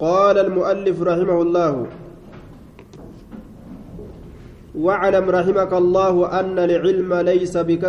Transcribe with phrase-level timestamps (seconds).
[0.00, 1.86] قال المؤلف رحمه الله
[4.74, 7.84] واعلم رحمك الله أن العلم ليس بك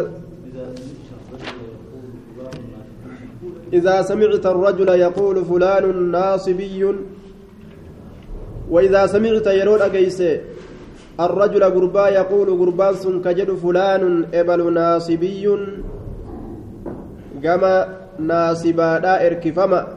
[3.74, 6.96] إذا سمعت الرجل يقول فلان ناصبي
[8.70, 10.24] وإذا سمعت يرون أجيس
[11.20, 15.46] الرجل قربا يقول قربان سن كجد فلان إبل ناصبي
[17.44, 17.88] كما
[18.20, 19.95] ناصبا دا إركفما.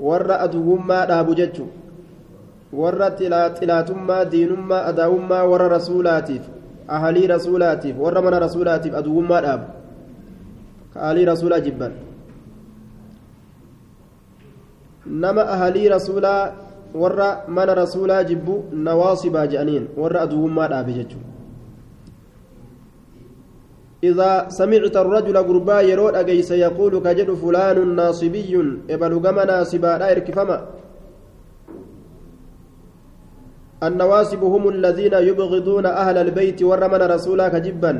[0.00, 1.66] ورأت أدوما دابو جتشو
[2.72, 3.10] warra
[3.58, 6.42] xilaatummaa diinummaa adaa'ummaa warra rasuulaatiif
[6.88, 9.66] ahalii rasuulaatiif warra mana rasuulaatiif aduwummaa dhaabu
[10.94, 11.92] ka ahalii rasuulaa jibban
[15.06, 16.52] nama ahalii rasuulaa
[16.94, 21.29] warra mana rasuulaa jibbu nawaasibaa jedhaniin warra aduwummaa dhaabe jechuudha
[24.04, 28.52] إذا سمعت الرجل غربا يرود أجيس يقول كجد فلان ناصبي
[28.90, 30.58] إبل جمع ناصبا لا إركفما
[33.82, 37.92] النواسب هم الذين يبغضون أهل البيت ورمن رسولك جبا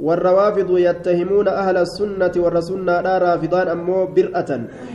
[0.00, 4.50] والروافض يتهمون أهل السنة والرسولنا لا رافضان أمو برأة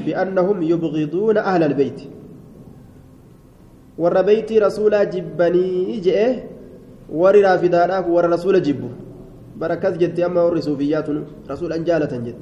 [0.06, 2.00] بأنهم يبغضون أهل البيت.
[3.98, 6.32] والربيت رسول جبني جئه
[7.12, 9.01] ور رافضانك ور جبه
[9.62, 11.08] بركات جت أما ور صوفيات
[11.52, 12.42] رسول أنجالة جت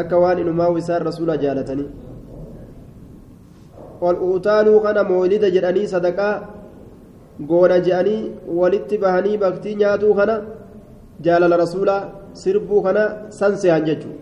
[0.00, 1.86] أكوان إنما وسار رسول جالتني
[4.02, 5.84] والأوتالو كان مولد جراني
[7.40, 10.34] goona je'anii walitti bahanii baktii nyaatuu kana
[11.26, 14.18] jaalala rasuulaa sirbuu kana san seehan jechuudha.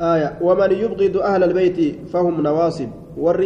[0.00, 3.40] آية ومن يبغض أهل البيت فهم نواصب ور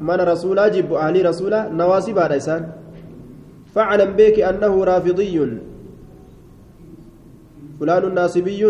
[0.00, 2.62] من رسولا جب أهل رسولا نواصب هذا إنسان
[3.74, 5.36] فاعلم بك أنه رافضي
[7.80, 8.62] فلان ناصبي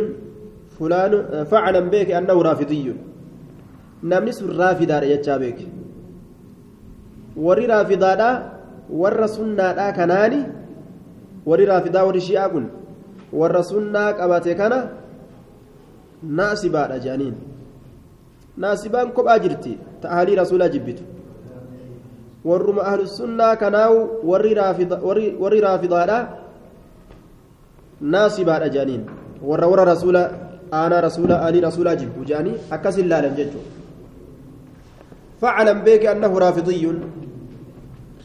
[0.78, 2.94] فلان فاعلم بك أنه رافضي
[4.58, 5.66] raafidaadha jechaa beeke
[7.36, 8.28] warri raafidaadha
[8.90, 10.40] warra sunnaadha kanaani
[11.46, 12.66] warri raafidaa warri shi'aa kun
[13.40, 14.78] warra sunnaa qabate kana
[16.40, 17.36] naasibaadha jedhaniin
[18.64, 21.02] naasibaan kophaa jirti ta ahalii rasuulaa jibbitu
[22.44, 26.18] warruma ahlu sunnaa kanaawu warri raafidaadha
[28.14, 29.04] naasibaadha jedhaniin
[29.50, 30.22] warra warra rasuula
[30.80, 33.80] aanaa rasuula ahalii rasuulaa jibbu jedhanii akkasin laalan jechuudha
[35.42, 36.84] فاعلم بك أنه رافضي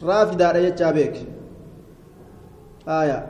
[0.02, 1.16] رافض على بك
[2.88, 3.26] آية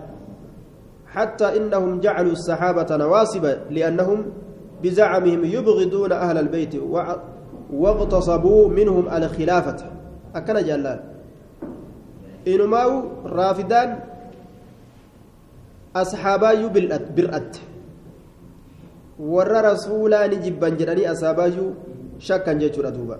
[1.07, 4.27] حتى إنهم جعلوا الصحابة نواصب لأنهم
[4.83, 6.75] بزعمهم يبغضون أهل البيت
[7.73, 9.98] واغتصبوا منهم الخلافة
[10.35, 11.01] أكن جلال
[12.49, 12.91] إنماو
[13.25, 13.91] رافدان
[15.97, 16.69] أصحابايو
[17.17, 17.55] برأت
[19.19, 21.65] ور رسولا نجبا جراني أصحابايو
[22.19, 23.19] شكا جيتشورا دوبا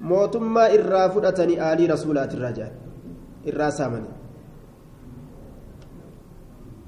[0.00, 2.74] mootummaa irraa fudhatanii aalii rasuulaatirraa jedhan
[3.50, 4.14] irraa saamanii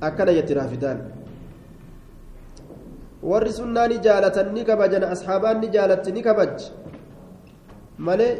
[0.08, 1.00] akkana jetti raafidaan
[3.30, 6.68] warri sunnaa ni jaalatan ni kabajan asxaabaan ni jaalatti ni kabaj
[7.98, 8.32] malee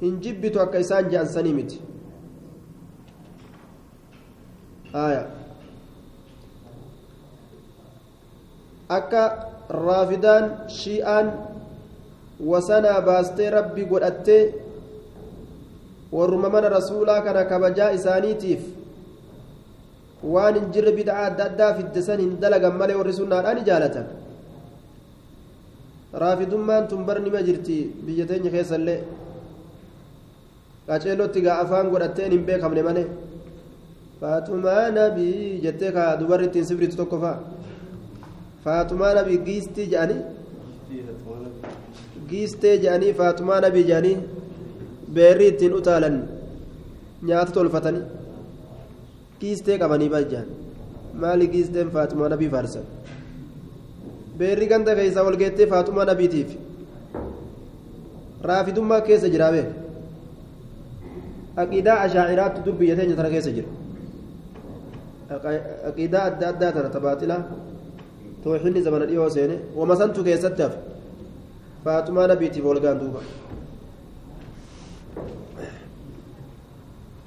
[0.00, 1.78] hin jibbitu akka isaan je'ansanii miti
[8.98, 9.22] akka
[9.86, 10.44] raafidaan
[10.80, 11.32] shi'aan
[12.50, 14.42] wasanaa baastee rabbi godhattee
[16.12, 18.62] warruma mana rasuulaa kana kabajaa isaaniitiif
[20.34, 24.06] waan hin jirre bid'aa adda addaa fidde san hin dalagan malee warri sunnaadhaan jaalatan
[26.20, 29.00] raafidummaan tun bar nima jirti biyya teenya keessallee.
[30.88, 33.06] Qaceellotti gaa afaan godhatteen hin beekamne malee.
[34.20, 37.38] Faatumaa nabii jettee ka dubarri ittiin sifritu tokko fa'a.
[38.64, 40.20] Faatumaa nabii giistii jedhanii?
[42.30, 44.16] Giistee jedhanii faatumaa nabii jedhanii
[45.14, 46.16] beerrii ittiin utaalan
[47.28, 48.02] nyaata tolfatanii
[49.40, 50.46] giistee qabanii bajjaan
[51.24, 52.84] maali giisteen faatumaa nabii faarsan
[54.38, 56.50] beerrii ganda keessaa walgeettee faatumaa nabiitiif
[58.50, 59.66] raafidummaa keessa jiraabee
[61.64, 63.68] aqiidaa ashaaciraatti dubbiyya teenya tana keessa jira
[65.90, 67.42] aqiidaa adda addaa tana tabaaxilaa
[68.44, 70.80] tooxinni zamana dhiyoo seene wamasantu keessatti hafe
[71.84, 73.20] فاطمة نبيتي بولغان دوبا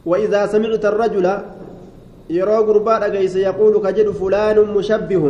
[0.06, 1.38] وإذا سمعت الرجل
[2.30, 5.24] يرى قربان أجيس يقول كجد فلان مشبه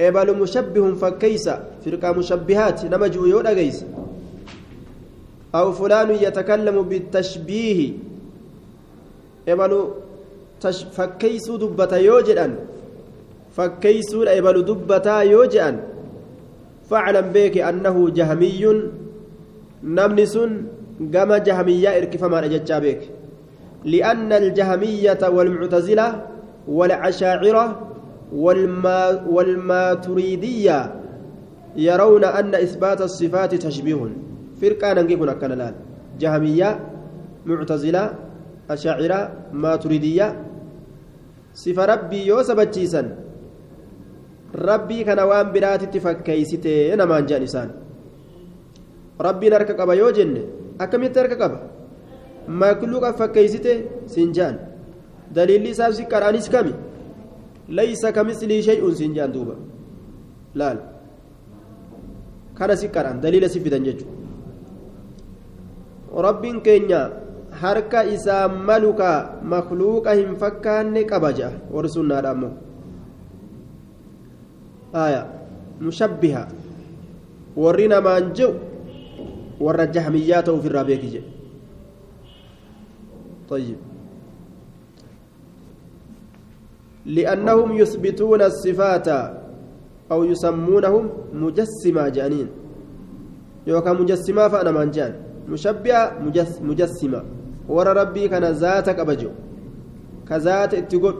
[0.00, 1.50] إبل مشبه فكيس
[1.84, 3.84] فرقة مشبهات نمجو يود أجيس
[5.54, 7.92] أو فلان يتكلم بالتشبيه
[9.48, 9.72] إبل
[10.96, 12.38] فكيس دبة يوجد
[13.56, 15.80] فكيسون إبل دبتا يوجأن
[16.90, 18.82] فاعلم بك أنه جهمي
[19.84, 20.38] نمنس
[21.14, 23.00] قام جهمية إركفما أججا بك
[23.84, 26.26] لأن الجهمية والمعتزلة
[26.68, 27.89] والعشاعرة
[28.32, 30.94] والما والماتريدية
[31.76, 34.00] يرون أن إثبات الصفات تشبيه
[34.60, 35.74] فرقة ننقيكم أكنا
[36.18, 36.80] جهمية
[37.46, 38.14] معتزلة
[38.70, 39.20] أشاعرة
[39.52, 40.26] ماتريدية
[41.54, 43.08] صفة ربي يوسف الجيسان
[44.54, 47.70] rabbii kana waan biraatitti fakkeeysitee namaan jedhan isaan
[49.26, 50.42] rabbiin harka qaba yoo jenne
[50.78, 51.58] akkamitti harka qaba
[52.48, 53.72] makluuqa fakkeeysite
[54.06, 54.58] siin jedhan
[55.34, 55.94] daliilli isaaf
[57.78, 59.54] jedhan duuba
[60.54, 60.78] laal
[62.58, 64.18] kana siqqadhaan daliila si fidan jechuudha
[66.26, 67.02] rabbiin keenya
[67.62, 69.10] harka isaa maluka
[69.52, 72.54] makluuqa hin fakkaanne qaba jedha warri sunnaadha ammoo
[74.94, 75.22] آية
[75.80, 76.48] مشبهة
[77.56, 78.50] ورنا ما انجو
[79.60, 81.22] ور الجهميات في الرابيك جي
[83.48, 83.78] طيب
[87.06, 89.08] لأنهم يثبتون الصفات
[90.12, 92.48] أو يسمونهم مجسمة جانين.
[93.66, 95.12] يوكا مجسمة فأنا من جان.
[95.48, 97.22] مجس مجسمة.
[97.68, 99.30] ور ربي كان ذاتك أبجو.
[100.28, 101.14] كذات اتقول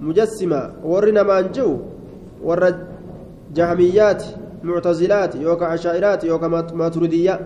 [0.00, 0.60] مجسمة.
[0.84, 1.78] ورنا ما انجو
[2.42, 2.74] warra
[3.54, 4.26] jahmiyyaati
[4.62, 7.38] muctazilaati yookaan ashaa'iraati yookaan maaturidiyyaa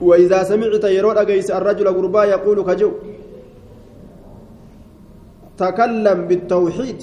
[0.00, 2.90] وإذا سمعت يرون أجيس الرجل غربا يقول كجو.
[5.58, 7.00] تكلم بالتوحيد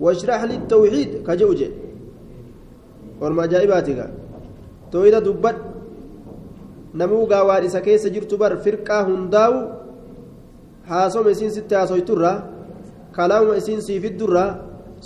[0.00, 1.68] واشرح لي التوحيد كجوجة
[3.20, 4.00] والما جائباتك
[4.92, 5.58] تويد دبت
[6.94, 9.52] نمو غوارس كيس جرت بر فرقة هنداو
[10.88, 12.32] حاسو مسين ستة حاسو ترى
[13.16, 14.50] kalaamuma isiin siifiddurraa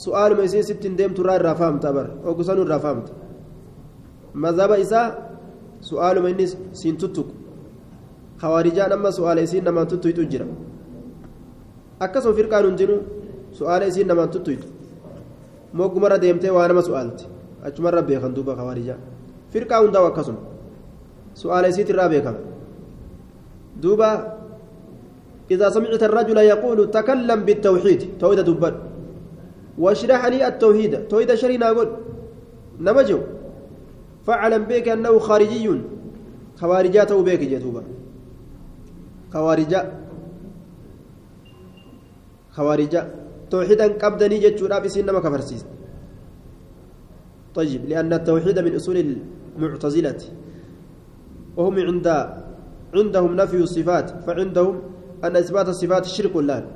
[0.05, 3.13] su'aaluma isiin sittiin deemturraa irraa fahamta bar ogusanuu irraa fahamta
[4.45, 5.07] mazhaba isaa
[5.91, 6.47] su'aaluma inni
[6.81, 7.33] siin tuttuqu
[8.43, 10.47] hawaarijaan amma su'aala isiin namaan tuttuytu jira
[12.05, 13.01] akkasuma firqaan hundinuu
[13.59, 14.67] su'aala isiin namaan tuttuytu
[15.73, 17.25] moggumarra deemtee waa nama su'aalti
[17.69, 18.99] achumarra beekan duuba hawaarijaa
[19.53, 20.41] firqaa hundaa'u akkasuma
[21.43, 22.41] su'aala isiitirraa beekama
[23.83, 24.11] duuba
[25.51, 28.75] إذا سمعت الرجل يقول تكلم بالتوحيد توحيد دبر
[29.79, 31.89] واشرح لي التوحيد توحيد شرينا أقول
[32.81, 33.19] نمجو
[34.27, 35.67] فاعلم بك أنه خارجي
[36.61, 37.83] خوارجاته بك جتوبا
[39.33, 39.81] خوارجا
[42.53, 43.11] خوارجا
[43.51, 45.65] توحيدا قبدني جتشورا بسنما كفرسيس.
[47.55, 49.17] طيب لأن التوحيد من أصول
[49.57, 50.21] المعتزلة.
[51.57, 52.07] وهم عند
[52.95, 54.83] عندهم نفي الصفات فعندهم
[55.25, 56.67] أن إثبات الصفات شرك الله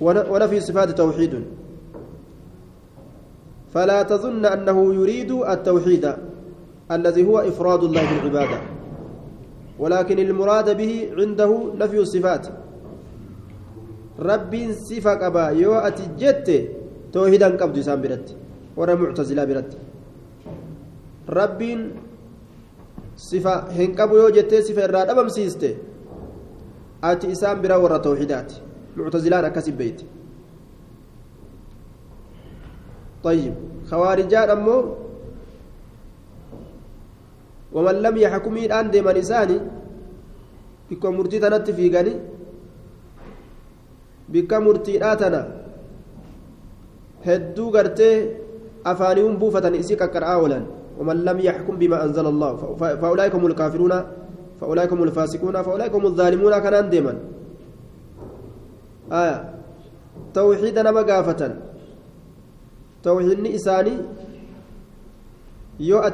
[0.00, 1.44] ونفي الصفات توحيد.
[3.74, 6.04] فلا تظن أنه يريد التوحيد
[6.90, 8.58] الذي هو إفراد الله بالعبادة.
[9.78, 12.63] ولكن المراد به عنده نفي الصفات.
[14.18, 14.52] رب
[14.88, 16.48] صفة قبا يو أتجت
[17.12, 18.26] توحيدا قبض سام برت
[18.76, 19.70] ورا معتزلة برت.
[21.28, 21.60] رب
[23.16, 25.74] صفة هنقبو يو جت صفة الراد أبم سيسته
[27.04, 28.56] ati isaan bira warra tawxiidaati
[28.96, 30.06] muctazilaan akkasi beeyti
[33.24, 33.54] طيب
[33.88, 34.76] خوارجان أمو
[37.72, 39.56] ومن لم يحكم الآن ديما نساني
[40.90, 41.70] بكم مرتي تنت
[44.28, 45.42] بكم مرتي آتنا
[47.26, 48.10] هدو غرتي
[48.86, 50.60] أفانيهم بوفة إسيك كرآولا
[50.98, 52.50] ومن لم يحكم بما أنزل الله
[53.00, 53.94] فأولئك هم الكافرون
[54.60, 57.14] فأولئك هم الفاسقون فأولئك هم الظالمون كان ديما
[59.12, 59.36] آية
[60.34, 61.40] توحيد نما قافة
[63.02, 63.94] توحيد إساني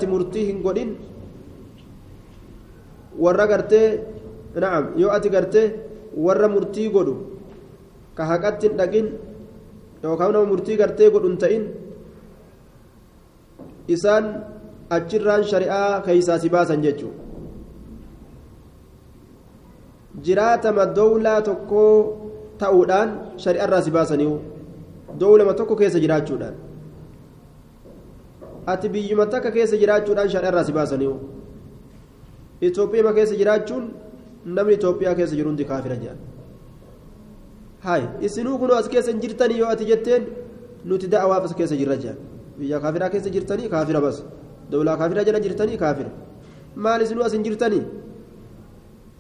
[0.07, 0.97] murtii hin godhin
[3.19, 4.01] warra gartee
[4.57, 5.75] na'am yoo ati gartee
[6.17, 6.49] warra
[8.21, 9.11] ka haqatti hin dhaqin
[10.05, 11.65] yookaan nama murtii gartee godhu hin ta'in
[13.97, 14.25] isaan
[14.99, 17.19] achirraan shari'aa keeysaa si baasan jechuudha
[20.29, 21.93] jiraatama dowlaa tokkoo
[22.63, 23.11] ta'uudhaan
[23.45, 24.37] shari'arraa si baasaniihu
[25.21, 26.55] dowlama tokko keessa jiraachuudhaan
[28.73, 31.17] ati biyyuma takka keessa jiraachuudhaan shari'arraa si baasaniihu
[32.69, 33.85] itoophiyaa keessa jiraachuun
[34.57, 36.19] namni itoophiyaa keessa jiru hundi kaafira jedhan
[37.87, 40.23] hay isinuu kunoo as keessa hin jirtanii yoo ati jetteen
[40.93, 42.19] nuti da'awaaf as keessa jirra jedhan
[42.59, 44.23] biyya kaafiraa keessa jirtanii kaafira bas
[44.71, 46.11] dowlaa kaafiraa jala jirtanii kaafira
[46.87, 47.83] maal isinuu as hin jirtanii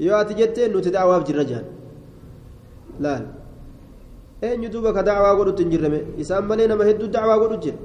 [0.07, 1.67] yoo ati jettee nuti da'awaaf jirra jedhan
[3.07, 3.25] laal
[4.49, 7.79] eenyu duuba ka dacwaa godhutti hin jirreme isaan malee nama hedduu dacwaa godhu jira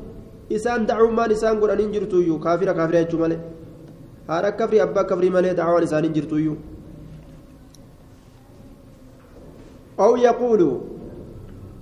[0.57, 3.39] isaan dacwummaan isaan godhaniin jirtuyyuu kaafira kaafira jechuu malee
[4.29, 6.55] haadha kafrii abbaa kafrii malee dacwaan isaaniin jirtuyyuu
[9.99, 10.81] أو يقول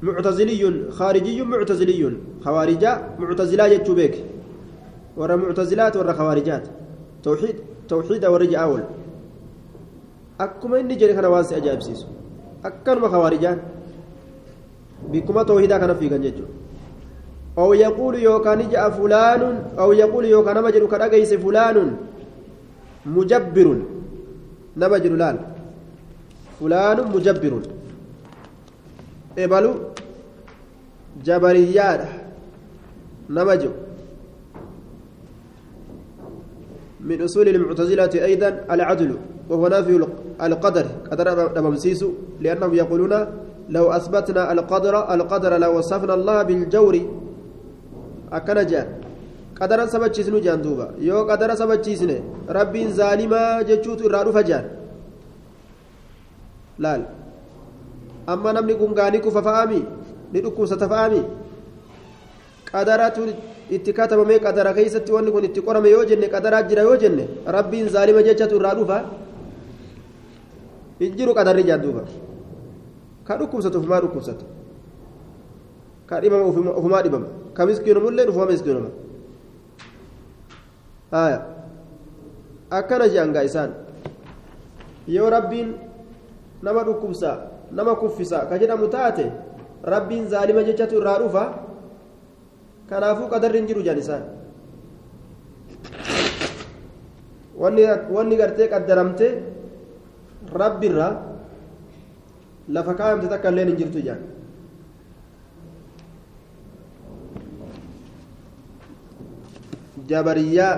[0.01, 2.11] معتزلي خارجي معتزلي
[2.45, 4.15] خوارجا معتزلا يجوبك
[5.17, 6.65] ورا معتزلات ورا خوارجات.
[7.23, 7.55] توحيد
[7.89, 8.83] توحيد ورجع أول
[10.39, 12.07] أكما إني جري كان واسع أجاب سيسو.
[12.65, 13.57] أكنما خوارجان
[15.11, 16.45] بكما توحيدا كان في جنجو
[17.57, 19.41] أو يقول يوكان جاء فلان
[19.79, 21.77] أو يقول يوكان مجر كرقيس فلان.
[23.05, 23.67] مجبر.
[24.77, 25.37] نمجر لال.
[26.59, 27.53] فلان مجبر.
[29.35, 29.71] Ebalu
[31.23, 32.07] jabariyyaadha
[33.29, 33.73] nama jiru.
[37.03, 39.11] من أصول المعتزلة أيضا العدل
[39.49, 40.07] وهو نافي
[40.41, 42.05] القدر قدر دممسيس
[42.39, 43.13] لأنهم يقولون
[43.69, 46.95] لو أثبتنا القدر القدر لو وصفنا الله بالجور
[48.31, 48.87] أكن جاء
[49.61, 52.17] قدرا سبتشيسنو جان دوبا يو قدرا سبتشيسنه
[52.57, 54.65] ربي ظالما جچوت إرادو فجان
[56.83, 56.91] لا
[58.27, 59.81] amma namni gungaanii kufa fa'aami
[60.33, 61.21] ni dhukkubsata fa'aami
[62.71, 63.21] qadaratu
[63.69, 67.89] itti katabamee qadara keessatti wanni kun itti qorame yoo jenne qadaraa jira yoo jenne rabbiin
[67.89, 68.97] zaalima jechatu irraa dhufa
[70.99, 72.03] hin jiru qadarri jaadduuba
[73.27, 74.45] ka dhukkubsatu ufumaa dhukkubsatu
[76.09, 76.45] ka dhibama
[76.79, 78.89] ufumaa dhibama ka miskiinumullee ufuma miskiinuma
[81.11, 81.39] haya
[82.69, 83.71] akkana je'angaa isaan
[85.07, 85.69] yoo rabbiin
[86.61, 87.37] nama dhukkubsaa
[87.77, 89.25] nama kuffisa ka jedhamu taate
[89.93, 91.43] rabbiin zaalima jechatu irraa dhufa
[92.89, 94.23] kanaafuu qadarri hin jiru jaan isaan
[98.15, 99.27] wanni gartee qaddaramte
[100.61, 101.07] rabbirra
[102.77, 104.21] lafa kaayamte takka illeen hin jirtu jaan
[110.09, 110.73] jabariyyaa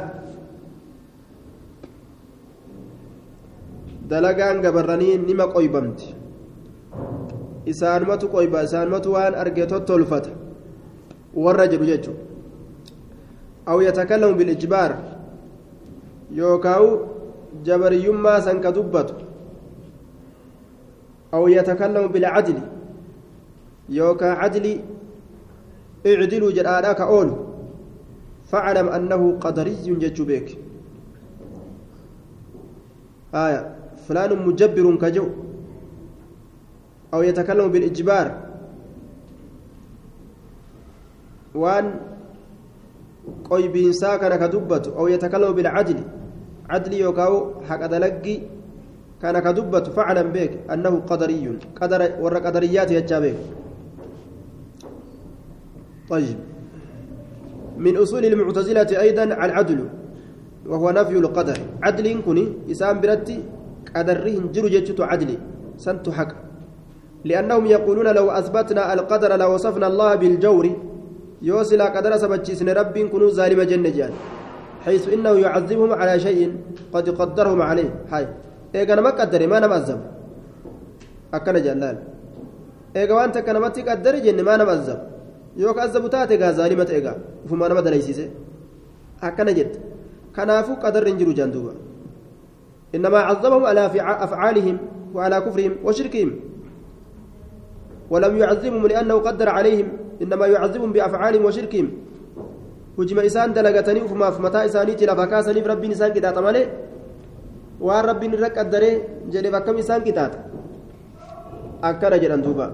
[4.10, 6.08] dalagaan gabarranii nima qoybamti
[7.66, 10.30] isaanumatu qoyba isaanumatu waan arge tottolfata
[11.36, 12.22] warra jedhu jechuudha
[13.66, 14.98] aw yatakallamu bilijbaar
[16.32, 16.90] yookaawu
[17.64, 19.14] jabariyyummaa san ka dubbatu
[21.32, 22.62] aw yatakallamu bilcadli
[23.90, 24.82] yookaa cadli
[26.04, 27.46] icdiluu jedhaadhaa ka oolu
[28.52, 30.58] فاعلم أنه قدري جتشو بيك
[33.34, 33.62] آية
[34.08, 35.26] فلان مجبر كجو
[37.16, 38.28] أو يتكلم بالإجبار
[41.56, 41.86] وأن
[43.50, 46.04] kana ka dubbatu aw yatakallamu bilcadli
[46.70, 48.46] cadli yookaa haqa dalaggi
[49.22, 51.58] kana ka dubbatu faclan beek annahu qadariyun
[52.22, 53.40] warra qadariyyaati jechaa beek
[56.06, 56.38] طيب
[57.82, 59.80] من أصول المعتزلة أيضا العدل
[60.70, 63.38] وهو نفي القدر عدل كني إسام برتي
[63.96, 65.30] قدرهن جرو جتشتو عدل
[65.82, 66.45] سنت حق
[67.26, 70.66] لأنهم يقولون لو أثبتنا القدر لوصفنا الله بالجور
[71.42, 74.14] يوصل قدر سبتشيسن رب كنوا ظالم جنة جان
[74.86, 76.42] حيث إنه يعذبهم على شيء
[76.94, 77.90] قد قدرهم عليه.
[78.14, 78.26] هاي.
[78.76, 80.00] إيقا ما قدر ما نمأزم
[81.34, 81.98] أكن جلال.
[82.96, 85.00] إيقا وأنت كنمتي قدر جن ما نمأزم
[85.58, 87.14] يوك أزبو تاتي ظالمة إيقا.
[87.50, 88.30] فما نمد ليسيسي
[89.24, 89.74] أكن جد.
[90.36, 91.74] كنافو قدر رنجرو جندوبا
[92.96, 93.84] إنما عذبهم على
[94.26, 94.78] أفعالهم
[95.14, 96.32] وعلى كفرهم وشركهم.
[98.10, 99.88] ولم يعذبهم لأنه قدر عليهم
[100.22, 101.88] إنما يعذبهم بأفعالهم وشركهم.
[103.00, 106.68] هجم إسان دلقتني وفما في متى إساني تلا فكاسني ربي إسان كتات مالي؟
[107.82, 110.32] وان ربي نرك أدري جلي فكم إسان كتات
[111.84, 112.72] أكنا جلان دوبا.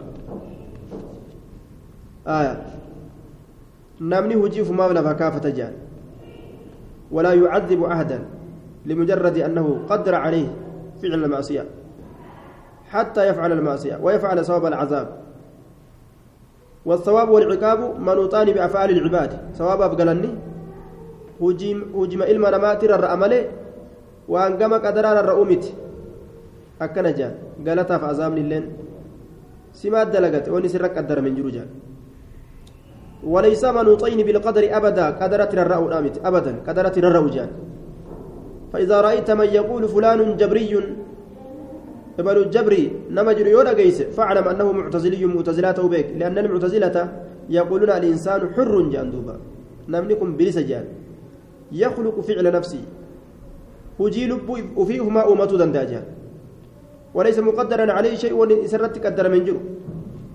[2.27, 2.65] آية.
[4.01, 5.73] نمني هجي فما بلا فكافة جان.
[7.11, 8.19] ولا يعذب أحدا
[8.85, 10.47] لمجرد أنه قدر عليه
[11.01, 11.65] فعل المعصية.
[12.89, 15.20] حتى يفعل المعصية ويفعل ثواب العذاب.
[16.85, 19.31] والثواب والعقاب منوطان بأفعال العباد.
[19.57, 20.29] ثواب أبقلني
[21.41, 23.41] هجم إلما نماتر الرأملي
[24.27, 25.63] وأن قام قدران الرؤومت
[26.81, 27.33] أكنا جان
[27.65, 28.65] قالتها في عذاب اللين.
[29.73, 30.49] سمات دلقت.
[30.49, 31.69] وني سرك قدر من جروجان
[33.23, 35.05] وليس منوطين بالقدر أبدا.
[35.21, 35.85] قدرت الرأو
[36.29, 36.53] أبدا.
[36.67, 37.51] قدرت الرأو جان
[38.71, 40.73] فإذا رأيت من يقول فلان جبري
[42.21, 46.95] ابن الجبري نمجر يودا جيس فاعلم أنه معتزلي معتزلاته بك لأن المعتزلة
[47.49, 49.35] يقولون الإنسان حر جاندوبا
[49.89, 50.85] نملكم بلسجان
[51.71, 52.83] يخلق فعل نفسي.
[53.99, 54.23] هجي
[54.77, 56.05] وفيهما أمة دنداجان
[57.13, 59.57] وليس مقدرا عليه شيء سرت قدر من جر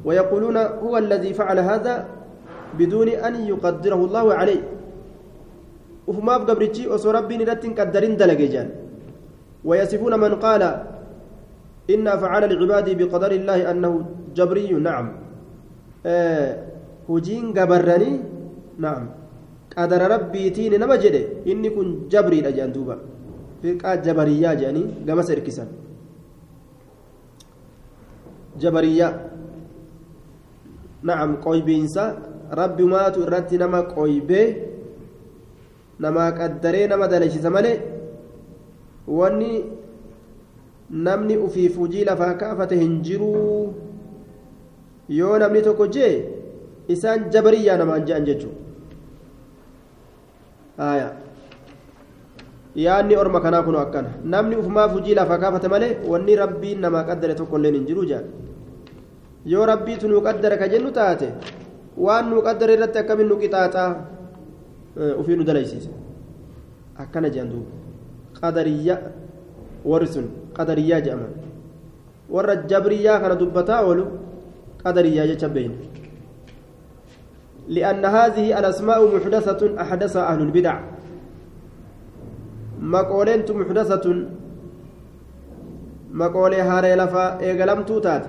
[0.05, 1.95] ويقولون هو الذي فعل هذا
[2.79, 4.63] بدون أن يقدره الله عليه.
[6.07, 7.37] وفما بقبرتي وسو ربي
[7.79, 8.69] قدرين دلقجان
[9.65, 10.63] ويصفون من قال
[11.95, 13.93] إن فعل العباد بقدر الله أنه
[14.37, 15.07] جبري نعم.
[16.07, 16.51] آه
[17.11, 18.11] هجين قبرني
[18.79, 19.05] نعم.
[19.77, 22.97] قدر ربي تين نما جده إني كن جبري لجان دوبا.
[23.63, 25.69] فرقة جبرية جاني قام سركسان
[28.61, 29.09] جبرية.
[31.03, 32.05] نعم قويبينسا.
[32.47, 34.55] ربي ماتو irratti nama qoybee
[35.99, 37.81] namaa qaddaree nama dalashisa malee
[39.19, 39.65] wanni
[40.91, 43.75] namni ufiif hujii lafaa kaafate hin jiruu
[45.09, 46.13] yoo namni tokko jee
[46.89, 48.57] isaan jabariyyaa namaan je'an jechuudha
[52.85, 57.35] yaanni orma kanaa kun akkana namni ufumaaf hujii lafaa kaafate malee wanni rabbiin namaa qaddare
[57.35, 58.27] tokko illee hin jiru jaan
[59.55, 61.29] yoo rabbiitu nuu qaddara ka jennu taate
[62.07, 63.91] waan nuu qaddare irratti akkamiin nu qixaaxaa
[65.21, 65.91] ufii nu dalaysiise
[67.05, 67.71] akkana jedhan duuba
[69.87, 71.33] warri sun qadariyyaa jedhaman
[72.35, 74.07] warra jabriyyaa kana dubbataa oolu
[74.85, 75.51] qadariyyaa jecha
[77.69, 80.75] لأن هذه الأسماء محدثة أحدثها أهل البدع.
[82.79, 84.07] مقولين محدثة.
[86.15, 88.25] مقولي هاري لفا إيغلم توتات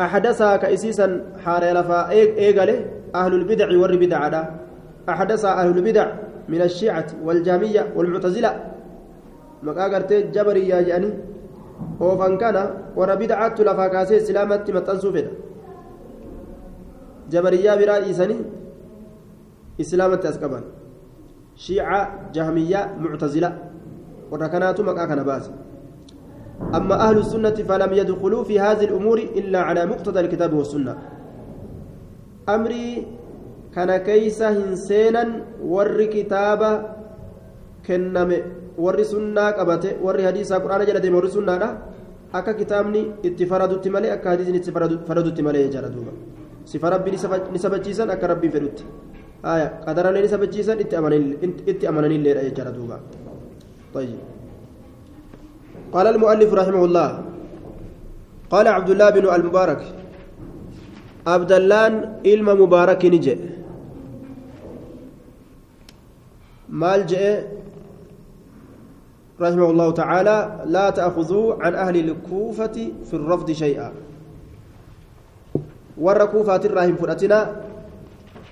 [0.00, 1.06] أحدثها كإسيسا
[1.44, 2.76] حاري لفا إيغالي
[3.14, 4.20] أهل البدع والربدع
[5.08, 6.06] أحدثها أهل البدع
[6.48, 8.50] من الشيعة والجامية والمعتزلة.
[9.62, 11.12] maqaa gartee jabariyyaa jedhanii
[12.00, 12.62] oofan kana
[12.98, 15.32] warra bidcaattu lafaa kaasee islaamatti maxxansuu fedha
[17.34, 18.40] jabariyyaa biraa dhiisanii
[19.84, 20.64] islaamatti as qaban
[21.66, 22.00] shiica
[22.36, 23.50] jahmiyyaa muctazila
[24.30, 25.52] warra kanaatu maqaa kana baase
[26.74, 30.98] أما أهل السنة فلم يدخلوا في هذه الأمور إلا على مقتضى الكتاب والسنة
[32.48, 33.06] أمري
[33.74, 35.24] كان كيس هنسينا
[35.60, 36.82] ور كتابة
[37.86, 38.42] كنمي
[38.84, 41.68] warri sunnaa qabate warri hadiisaa quraana jala deeme warri sunnaadha
[42.38, 44.72] akka kitaabni itti faradutti malee akka hadiisni itti
[45.08, 46.12] faradutti malee jechaadha duuba
[46.72, 47.10] sifa rabbi
[47.54, 48.84] ni sabachiisan akka rabbiin fedhutti
[49.48, 52.98] haya qadaraalee ni sabachiisan itti amananilleedha jechaadha duuba
[53.96, 54.18] طيب
[55.94, 57.08] قال المؤلف رحمه الله
[58.50, 59.82] قال عبد الله بن المبارك
[61.26, 61.84] عبد الله
[62.26, 63.34] علم مبارك نجي
[66.80, 67.56] مال جاء
[69.40, 73.92] رحمه الله تعالى لا تأخذوا عن أهل الكوفة في الرفض شيئا.
[75.98, 77.56] والركوفات الراهم فرأتنا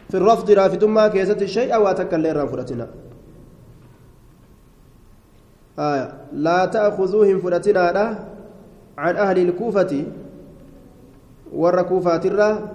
[0.08, 2.86] في الرفض رافد ما كيست الشيء واتكلم الراهم فرأتنا.
[5.78, 8.28] آية لا تأخذوهم فرأتنا
[8.98, 10.04] عن أهل الكوفة.
[11.52, 12.68] والركوفات الراهم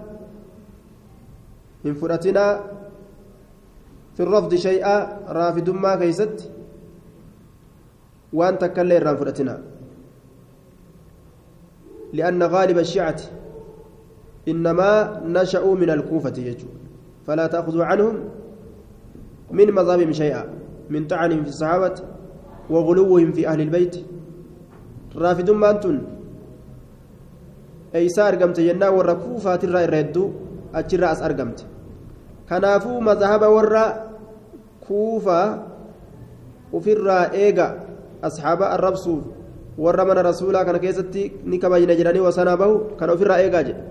[2.01, 2.59] فرأتنا
[4.15, 6.51] في الرفض شيئا رافد ما كيست
[8.33, 9.57] وأن تكلم الران
[12.13, 13.15] لأن غالب الشيعة
[14.47, 16.67] إنما نشأوا من الكوفة يجو.
[17.27, 18.15] فلا تأخذوا عنهم
[19.51, 20.45] من مذهبهم شيئا
[20.89, 21.95] من طعنهم في الصحابة
[22.69, 23.95] وغلوهم في أهل البيت.
[25.15, 26.01] رافدون ما أنتم؟
[27.95, 30.31] أيسا أرقمت جنا ورا كوفة ترى الردو
[30.73, 31.65] أجر أس أرقمت.
[32.49, 34.09] كنافو مذهب ورا
[34.87, 35.63] كوفة
[36.73, 37.88] وفي الرائقة
[40.08, 43.84] mana rasuulaa kana keessatti ni kabajna jedhanii wasanaa bahu kan ofirraa eegaa jedhe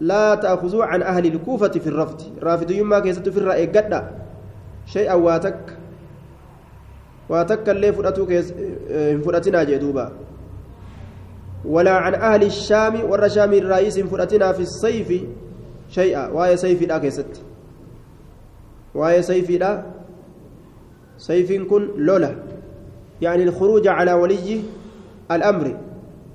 [0.00, 4.00] laa ta'khuzuu can ahli ilkuufati fi rafdi raafidiyyummaa keessatti ofirraa eeggadha
[4.86, 5.74] shay'an waa takka
[7.28, 10.10] waa takka illee fudhatuu hin fudhatinaa jee duuba
[11.64, 15.24] ولا عن أهل الشام والرشام الرئيس فرأتنا في الصيف
[15.88, 17.42] شيئا وهي سيف لا كيست
[18.94, 19.82] وهي سيف لا
[21.26, 22.30] سيف كن لولا
[23.24, 24.48] يعني الخروج على ولي
[25.34, 25.66] الأمر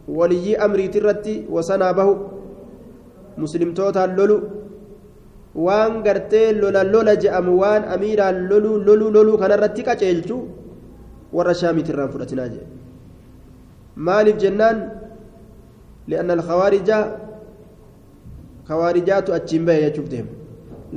[0.08, 2.10] ولي أمر ترتي وسنا به
[3.38, 4.38] مسلم توتا لولو
[5.56, 10.36] lola je'amu waan amiiraan lolu lolu lolu kanarratti qaceelchu
[11.36, 12.68] warra shaamiitirraan fudhatinaa jedhe
[14.08, 14.78] maaliif jennaan
[16.12, 16.98] li'anna alkhawaarija
[18.68, 20.32] khawaarijaatu achiin bahe jechuuf deema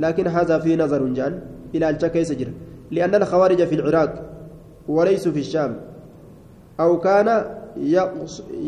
[0.03, 1.35] laakiin haadhaa fi nazarun jedhan
[1.75, 2.51] ilaalcha keessa jira
[2.91, 4.11] لأن الخوارج في العراق
[4.87, 5.71] وليسوا في الشام.
[6.79, 7.45] أو كان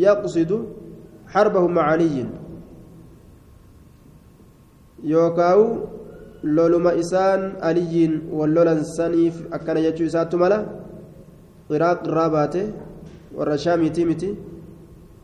[0.05, 0.51] يقصد
[1.27, 2.25] حربهم مع علي.
[5.03, 5.61] يوكاو
[6.43, 10.65] لولما إسان علي واللولان سنيف أكان يجو إساتو ملا
[11.71, 12.65] عراق الراباته
[13.35, 14.35] والرشام يتيمتي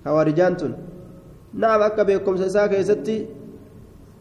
[0.05, 0.73] خوارجانتون.
[1.53, 3.17] نعم أكا بيكم سيساكي ستي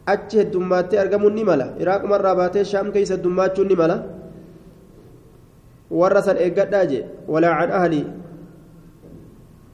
[0.07, 3.65] achi heddummaatee argamuun ni mala iraaquma irraa baatee shaam keessa heddummaachuu
[5.91, 8.01] eeggadhaa jee walaa can ahli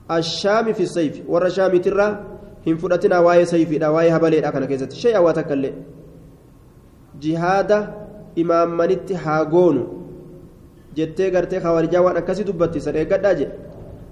[0.10, 2.12] ashaami fi sayfi warra shaamiitirraa
[2.66, 5.74] hin fudhatinaa waa'ee sayfiidha waa'ee habaleedha kana keessatti shay'a waa takka illee
[7.20, 7.78] jihaada
[8.36, 9.84] imaammanitti haa goonu
[10.96, 13.50] jettee gartee khawaarijaa waan akkasii dubbatti san eeggadhaa jee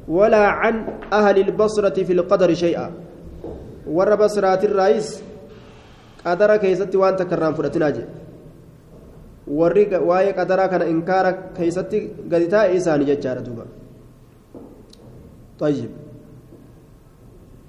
[0.08, 2.90] walaa can ahli ilbasrati fi lqadari shay'a
[3.98, 5.12] warra basraatirraayis
[6.24, 8.08] qadara keessatti waan takka irraan fudhatinaa jee
[9.48, 13.66] warri waa'ee qadaraa kana inkaara keessatti gadi taa'e isaanii jechaadha duuba.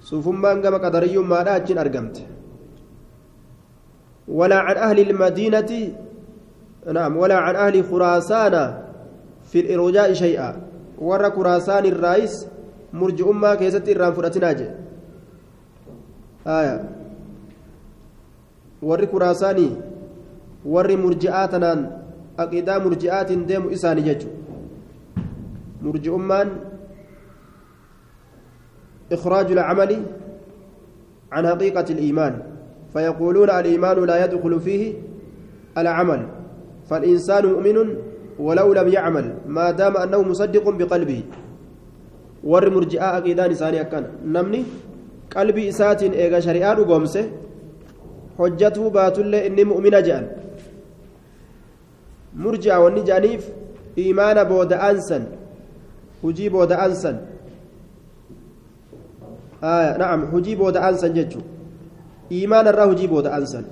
[0.02, 2.16] صوفمان كما قدري ما أجن أرقمت
[4.28, 5.92] ولا عن أهل المدينة
[6.92, 8.82] نعم ولا عن أهل خراسان
[9.44, 10.50] في الإرجاء شيئا
[10.98, 12.46] ورا خراسان الرئيس
[12.92, 14.58] مرجع أمة كيست الرام فرتناج
[16.46, 16.76] آية
[18.82, 19.70] وري خراساني
[20.66, 22.02] وري مرجعاتنا
[22.38, 24.28] أقيدا مرجعات ديم إساني ججو
[25.82, 26.48] مرجع أمان
[29.12, 30.02] إخراج العمل
[31.32, 32.42] عن حقيقة الإيمان
[32.92, 34.94] فيقولون الإيمان لا يدخل فيه
[35.78, 36.26] العمل
[36.88, 37.96] فالإنسان مؤمن
[38.38, 41.22] ولو لم يعمل ما دام أنه مصدق بقلبه
[42.44, 44.64] ور مرجئة أكيدان إساني أكان نمني
[45.36, 47.30] قلبي إسات إيغا شريعة قومسه
[48.38, 50.41] حجته باتل إني مؤمن جأن
[52.36, 53.48] مرجع والنجانيف
[53.98, 55.26] إيمان بود أنسا
[56.24, 57.20] هجي بود أنسا
[59.64, 61.40] آه نعم هجي بود أنسا جتشو.
[62.32, 63.64] إيمان الرا هجي بود أنسا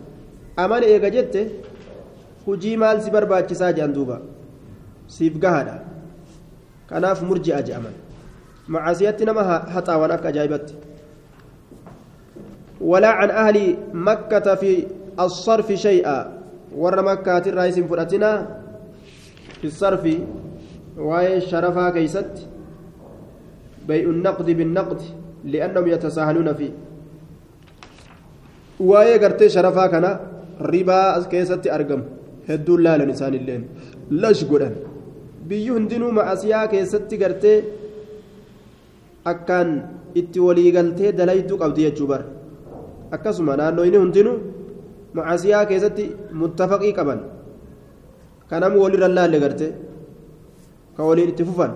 [0.59, 1.51] أمان إيغا جت
[2.49, 4.23] هجي مال سبر باچسا جان دوبا.
[5.09, 5.85] سيف قهدا.
[6.91, 7.93] كناف مرجع جأمن
[8.69, 10.75] معصيتنا ما حتى ونك أجايبت.
[12.81, 14.87] ولا عن أهل مكة في
[15.21, 16.40] الصرف شيئا.
[16.77, 18.31] ور مكة الرئيس فرأتنا
[19.61, 20.05] في الصرف
[20.99, 22.35] وهي شرفها كيست
[23.89, 25.01] بيع النقد بالنقد
[25.45, 26.73] لأنهم يتساهلون فيه
[28.81, 30.07] وهي قرتي شرفها كان
[30.61, 32.03] ربا كيست أرقم
[32.49, 33.63] هدو لا لنسان اللين
[34.11, 34.45] لش
[35.51, 37.57] biyyi hundinuu macasiyaa keessatti gartee
[39.33, 39.71] akkaan
[40.21, 42.25] itti waliigaltee dalayduu qabdi jechuu bara.
[43.17, 44.37] Akkasuma naannoyni hundinuu
[46.99, 47.21] qaban
[48.51, 49.67] kanamu walirra laalle garte
[50.97, 51.73] ka waliin itti fufan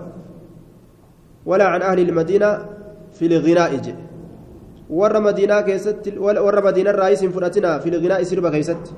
[1.49, 2.49] walaa can ahli ilmadiina
[3.17, 4.03] fi lginaa'i jedhe
[4.99, 6.09] warra madiinaa keessatti
[6.45, 8.91] warra madiinarraa isin fudhatinaa fi lginaa'i sirba keessatti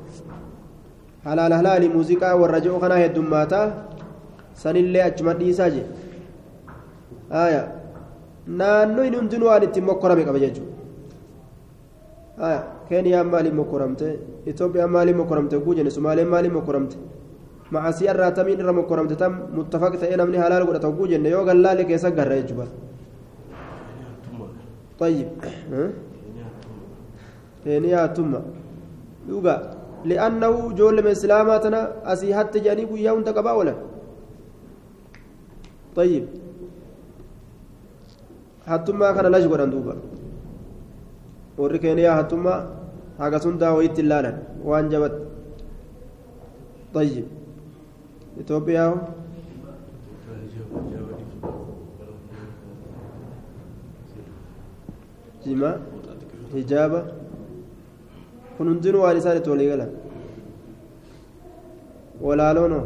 [1.28, 3.66] halaal halaali muuziqaa warra je'u kanaa heddummaataa
[4.64, 5.86] sanillee achuma dhiisaa jee
[7.44, 7.62] aya
[8.62, 10.74] naannoo inni hundinuu waan ittiin mokkorame qaba jechuudha
[12.50, 14.08] aya keeniyaan maaliin mokkoramte
[14.52, 16.98] itoophiyaan maaliin mokkoramte guu jenne sumaaleen maaliin mokkoramte
[17.72, 21.90] macasii irraa tamiin irra mokkoramte tam muttafaq ta'ee namni halaal godhata guu jenne yoo gallaalee
[21.92, 22.68] keessa garra jechuudha
[25.00, 25.28] طيب
[27.64, 28.34] كينيا ثم
[29.30, 29.56] يوغا
[30.10, 31.80] لأنه جول من إسلاماتنا
[32.14, 33.76] أسي حتى جاني بويا وانت ولا
[35.96, 36.26] طيب
[38.68, 39.94] hattummaa kana lash godhan duuba
[41.62, 42.60] warri keeniyaa hattummaa
[43.22, 44.38] haga sundaa wayitti ilaalan
[44.70, 45.16] waan jabat
[46.98, 47.26] طيب
[48.40, 48.84] إثيوبيا
[55.46, 55.78] جماع
[56.54, 57.02] حجابة
[58.58, 59.92] kun hundinuu waan isaan itti walii galan
[62.26, 62.80] walaaloono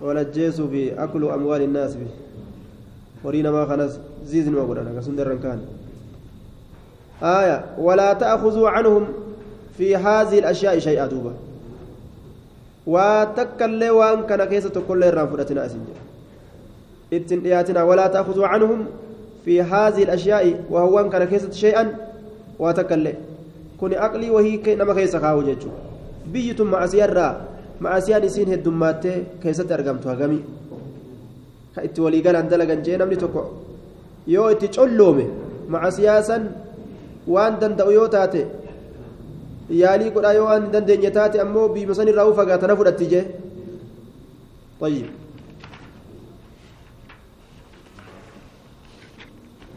[0.00, 2.06] walajjeesuu fi aklu amwaali innaas fi
[3.24, 5.60] horii namaa kanas ziiznuma godhan akkasum darran kaan
[7.22, 9.04] آية ولا تأخذوا عنهم
[9.78, 11.32] في هذه الأشياء شيئا دوبا.
[12.86, 15.98] وتكل وان كان كيسة كل رافضتنا أسنجا.
[17.12, 18.86] إتن ولا تأخذوا عنهم
[19.44, 21.96] في هذه الأشياء وهو أن كان كيسة شيئا
[22.58, 23.12] وتكل
[23.80, 25.68] كوني أقلي وهي نما كيسة خاو جيتشو
[26.32, 27.40] بيتم مع سيارة
[27.80, 29.04] مع سيان سين هدومات
[29.42, 30.40] كيسة أرقمتها قمي
[31.76, 33.42] كإت ولي قال أن دلقا جينا من تكو
[34.34, 35.26] يو اتجعلومي
[35.72, 36.38] مع سياسا
[37.34, 38.40] waan danda'u yoo taate
[39.80, 43.24] yaalii godhaa yoo waan dandeenye taate ammoo biima san irraa ufagaatana fudhatti jee
[44.80, 45.06] طيب